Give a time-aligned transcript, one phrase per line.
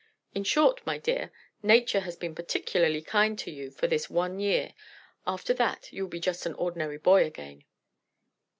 [0.33, 1.31] In short, my dear,
[1.61, 4.73] Nature has been particularly kind to you for this one year;
[5.27, 7.65] after that you'll be just an ordinary boy again."